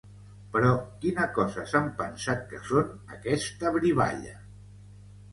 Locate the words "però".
0.53-0.69